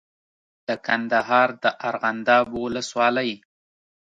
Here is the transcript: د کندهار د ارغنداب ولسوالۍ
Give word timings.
د 0.67 0.69
کندهار 0.87 1.49
د 1.63 1.65
ارغنداب 1.89 2.45
ولسوالۍ 2.63 3.31